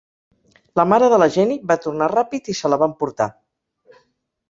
[0.79, 3.33] La mare de la Jenny va tornar ràpid i se la va emportar.